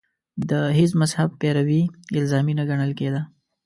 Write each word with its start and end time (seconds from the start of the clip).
د 0.49 0.51
هېڅ 0.77 0.91
مذهب 1.01 1.29
پیروي 1.41 1.81
الزامي 2.19 2.53
نه 2.59 2.63
ګڼل 2.69 2.91
کېده 2.99 3.21